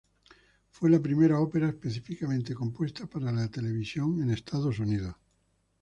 Fue 0.71 0.89
la 0.89 0.99
primera 0.99 1.39
ópera 1.39 1.67
específicamente 1.69 2.55
compuesta 2.55 3.05
para 3.05 3.31
la 3.31 3.51
televisión 3.51 4.19
en 4.23 4.31
Estados 4.31 4.79
Unidos. 4.79 5.15